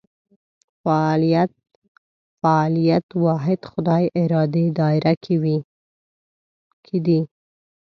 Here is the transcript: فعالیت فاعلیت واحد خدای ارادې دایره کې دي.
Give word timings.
فعالیت 0.83 1.51
فاعلیت 2.41 3.05
واحد 3.25 3.59
خدای 3.71 4.03
ارادې 4.23 4.65
دایره 4.79 5.13
کې 6.85 6.97
دي. 7.05 7.19